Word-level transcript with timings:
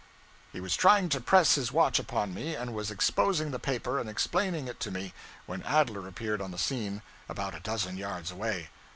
He 0.51 0.59
was 0.59 0.75
trying 0.75 1.09
to 1.09 1.21
press 1.21 1.53
his 1.53 1.71
watch 1.71 1.99
upon 1.99 2.33
me, 2.33 2.55
and 2.55 2.73
was 2.73 2.89
exposing 2.89 3.51
the 3.51 3.59
paper 3.59 3.99
and 3.99 4.09
explaining 4.09 4.67
it 4.67 4.79
to 4.79 4.89
me, 4.89 5.13
when 5.45 5.61
Adler 5.61 6.07
appeared 6.07 6.41
on 6.41 6.49
the 6.49 6.57
scene, 6.57 7.03
about 7.29 7.53
a 7.53 7.59
dozen 7.59 7.97
yards 7.97 8.31
away. 8.31 8.69